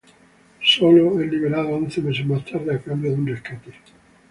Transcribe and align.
Solo 0.63 1.21
es 1.21 1.29
liberado 1.31 1.69
once 1.75 2.01
meses 2.01 2.25
más 2.25 2.43
tarde 2.43 2.73
a 2.73 2.81
cambio 2.81 3.11
de 3.11 3.17
un 3.17 3.27
rescate. 3.27 3.71